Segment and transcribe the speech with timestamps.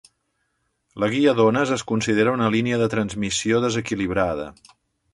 [1.03, 4.53] La guia d'ones es considera una línia de transmissió desequilibrada.